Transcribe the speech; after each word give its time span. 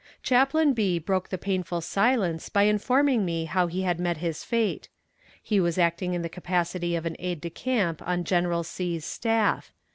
Chaplain 0.23 0.73
B. 0.73 0.97
broke 0.97 1.29
the 1.29 1.37
painful 1.37 1.79
silence 1.79 2.49
by 2.49 2.63
informing 2.63 3.23
me 3.23 3.45
how 3.45 3.67
he 3.67 3.83
had 3.83 3.99
met 3.99 4.17
his 4.17 4.43
fate. 4.43 4.89
He 5.43 5.59
was 5.59 5.77
acting 5.77 6.15
in 6.15 6.23
the 6.23 6.27
capacity 6.27 6.95
of 6.95 7.07
aide 7.19 7.39
de 7.39 7.51
camp 7.51 8.01
on 8.01 8.23
General 8.23 8.63
C.'s 8.63 9.05
staff. 9.05 9.71